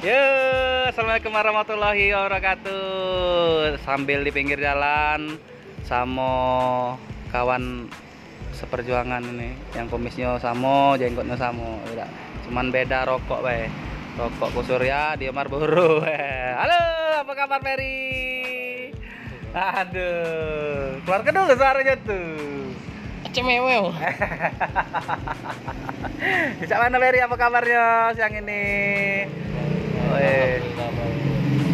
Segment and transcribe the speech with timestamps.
[0.00, 0.16] Yo,
[0.88, 3.76] assalamualaikum warahmatullahi wabarakatuh.
[3.84, 5.36] Sambil di pinggir jalan
[5.84, 6.32] sama
[7.28, 7.84] kawan
[8.56, 11.76] seperjuangan ini, yang kumisnya sama, jenggotnya sama.
[11.92, 12.08] Udah.
[12.48, 13.68] Cuman beda rokok, bae.
[14.16, 16.00] Rokok Kusurya, dia Marlboro.
[16.00, 16.80] Halo,
[17.20, 18.96] apa kabar Ferry?
[19.52, 22.72] Aduh, keluarkan dulu suaranya tuh.
[23.36, 23.92] Cemewew.
[26.56, 28.64] Bisa mana Ferry apa kabarnya siang ini?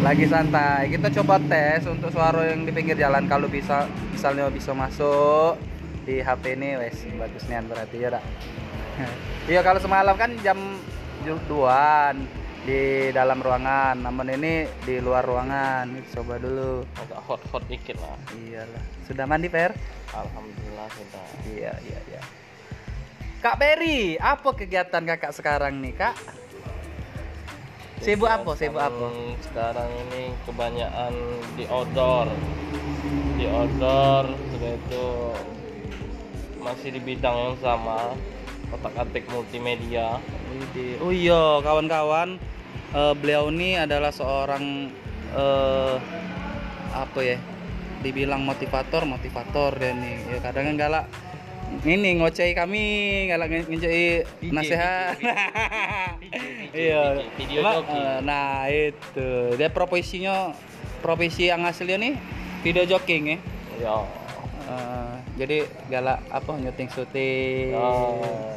[0.07, 0.87] Lagi santai.
[0.87, 5.59] Kita coba tes untuk suara yang di pinggir jalan kalau bisa misalnya bisa masuk
[6.07, 8.23] di HP ini wes bagus nih berarti ya dak.
[9.51, 10.79] Iya kalau semalam kan jam
[11.27, 12.23] 2-an
[12.63, 15.91] di dalam ruangan, namun ini di luar ruangan.
[16.15, 16.87] Coba dulu.
[17.03, 18.15] Agak hot-hot dikit lah.
[18.31, 18.83] Iyalah.
[19.11, 19.75] Sudah mandi, Per?
[20.15, 21.27] Alhamdulillah sudah.
[21.51, 22.21] Iya, iya, iya.
[23.43, 26.15] Kak Berry, apa kegiatan kakak sekarang nih, Kak?
[28.01, 28.53] Sibuk apa?
[28.53, 29.09] Sibuk apa?
[29.41, 31.13] Sekarang ini kebanyakan
[31.57, 32.29] di outdoor.
[33.37, 35.05] Di outdoor sudah itu
[36.61, 38.13] masih di bidang yang sama.
[38.69, 40.19] Otak-atik multimedia.
[40.51, 40.99] Widih.
[40.99, 42.35] Oh iya, kawan-kawan,
[42.91, 44.91] eh, beliau ini adalah seorang
[45.31, 45.95] eh,
[46.91, 47.37] apa ya?
[48.03, 50.15] Dibilang motivator, motivator dia nih.
[50.35, 51.05] Ya kadang kan galak
[51.85, 52.85] ini ngocei kami,
[53.27, 53.85] galak DJ,
[54.51, 55.15] nasihat.
[56.77, 57.25] Iya.
[57.39, 57.97] video Cuma, joki.
[57.97, 59.29] eh, Nah, itu.
[59.57, 60.51] Dia profesinya
[60.99, 62.13] profesi yang aslinya nih
[62.61, 63.37] video jogging ya.
[63.81, 63.97] Ya.
[64.67, 67.73] Eh, jadi galak apa nyuting syuting.
[67.73, 68.53] Oh.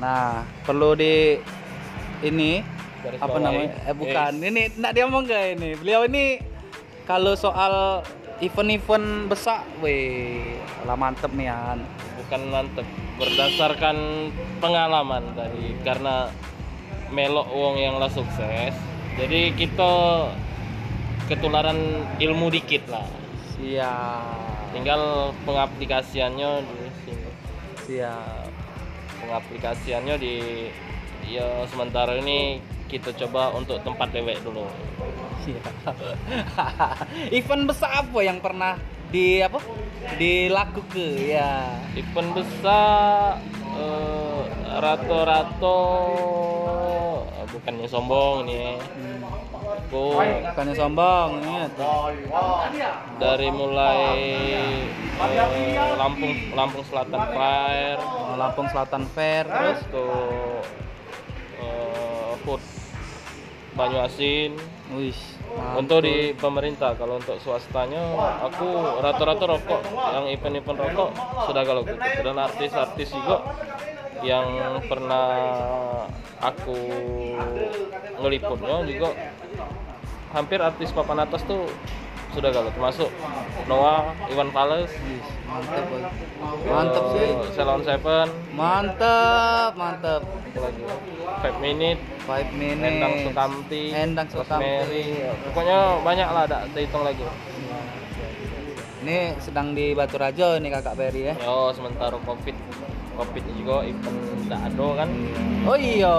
[0.00, 1.36] Nah, perlu di
[2.24, 2.64] ini
[3.04, 3.70] Garis apa namanya?
[3.86, 4.32] Eh bukan.
[4.42, 5.70] Ini nak dia ngomong gak ini?
[5.78, 6.42] Beliau ini
[7.06, 8.02] kalau soal
[8.38, 11.82] event-event besar, weh, lah mantep nih An.
[12.22, 12.86] bukan mantep
[13.18, 14.30] berdasarkan
[14.62, 16.30] pengalaman tadi karena
[17.10, 18.76] melok wong yang lah sukses
[19.18, 19.92] jadi kita
[21.26, 23.08] ketularan ilmu dikit lah
[23.58, 24.70] Siap.
[24.70, 27.30] tinggal pengaplikasiannya di sini
[27.88, 28.46] Siap.
[29.24, 30.36] pengaplikasiannya di
[31.28, 34.64] ya sementara ini kita coba untuk tempat dewek dulu
[35.38, 35.94] Siap.
[37.36, 38.74] event besar apa yang pernah
[39.08, 39.60] di apa?
[40.16, 41.80] Dilakukan ya.
[41.94, 43.40] event besar
[43.72, 44.40] eh,
[44.78, 45.80] rato-rato
[47.30, 49.20] eh, bukannya sombong nih Hmm.
[49.88, 52.90] aku Bukannya sombong ya.
[53.16, 54.00] dari mulai
[54.52, 54.84] eh,
[55.94, 57.96] Lampung Lampung Selatan Fair
[58.34, 60.60] Lampung Selatan Fair terus tuh
[62.42, 62.62] Food
[63.78, 65.14] Banyuasin Wih,
[65.76, 68.00] untuk di pemerintah kalau untuk swastanya
[68.40, 68.64] aku
[69.04, 69.84] rata-rata rokok.
[70.16, 71.10] Yang event-event rokok
[71.44, 72.00] sudah kalau gitu.
[72.24, 73.44] Dan artis-artis juga
[74.24, 75.28] yang pernah
[76.40, 76.80] aku
[78.18, 79.12] ngeliputnya juga.
[80.32, 81.68] Hampir artis papan atas tuh
[82.30, 83.10] sudah kalau termasuk
[83.64, 86.02] Noah, Iwan Fals, Wih, mantep boy.
[86.64, 87.24] Mantep sih.
[87.24, 90.22] eh, Salon Seven, Mantep, mantep.
[90.24, 90.82] apa lagi?
[91.38, 92.88] Five Minute, 5 minutes.
[92.90, 95.04] Endang Sukamti, Endang Sukamti.
[95.46, 97.22] Pokoknya banyak lah, tak terhitung lagi.
[98.98, 101.34] Ini sedang di Batu Rajo nih Kakak Berry ya.
[101.38, 102.52] Yo, sementara covid,
[103.18, 105.08] covid juga event tidak ada kan?
[105.66, 106.16] Oh iya.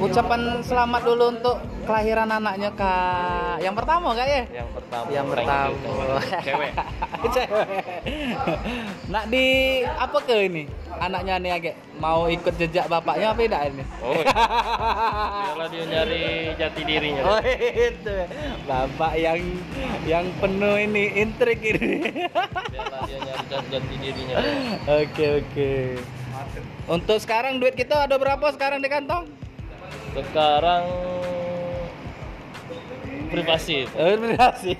[0.00, 3.60] Ucapan selamat dulu untuk kelahiran anaknya Kak.
[3.60, 4.42] Yang pertama Kak ya?
[4.52, 5.06] Yang pertama.
[5.08, 5.74] Yang pertama.
[6.44, 6.72] Cewek.
[7.34, 7.66] Cewek.
[9.08, 9.44] Nak di
[9.84, 10.64] apa ke ini?
[11.00, 13.84] Anaknya nih agak mau ikut jejak bapaknya apa tidak ini?
[14.04, 14.20] Oh,
[15.40, 16.24] biarlah dia nyari
[16.60, 17.22] jati dirinya.
[17.24, 18.16] Oh itu
[18.68, 19.40] bapak yang
[20.04, 21.92] yang penuh ini intrik ini.
[22.28, 24.36] Biarlah dia nyari jati dirinya.
[25.02, 25.98] Oke oke.
[26.86, 29.26] Untuk sekarang duit kita ada berapa sekarang di kantong?
[30.14, 30.86] Sekarang
[33.30, 33.86] privasi.
[33.98, 34.78] Oh, kasih.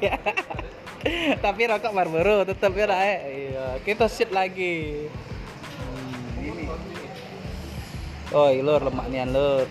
[1.45, 3.19] Tapi rokok Marlboro tetap ya eh.
[3.51, 5.07] Iya, kita sit lagi.
[5.79, 6.75] Hmm.
[8.31, 9.67] Oi, lur lemak nian lur.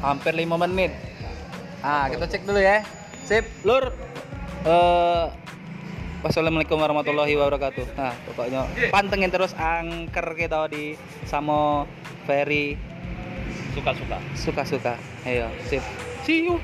[0.00, 0.92] Hampir 5 menit.
[1.80, 2.82] Ah, kita cek dulu ya.
[3.24, 3.94] Sip, lur.
[4.66, 5.26] Eh
[6.20, 7.96] Wassalamualaikum warahmatullahi wabarakatuh.
[7.96, 10.92] Nah, pokoknya pantengin terus angker kita di
[11.24, 11.88] Samo
[12.28, 12.76] Ferry
[13.72, 14.18] Suka-suka.
[14.36, 14.94] suka-suka.
[15.24, 15.80] Ayo, sip.
[16.26, 16.60] See you.